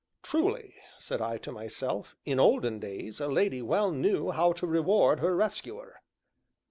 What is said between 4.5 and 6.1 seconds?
to reward her rescuer!"